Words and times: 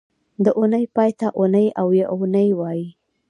د 0.43 0.45
اونۍ 0.59 0.83
پای 0.95 1.11
ته 1.19 1.27
اونۍ 1.39 1.67
او 1.79 1.87
یونۍ 2.01 2.49
وایي 2.59 2.85